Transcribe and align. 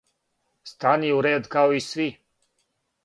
Стани 0.69 1.09
у 1.17 1.21
ред 1.27 1.51
као 1.57 1.71
и 1.81 1.85
сви! 1.89 2.09